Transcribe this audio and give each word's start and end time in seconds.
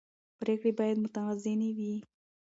پرېکړې 0.39 0.71
باید 0.79 0.97
متوازنې 1.03 1.69
وي 1.77 1.95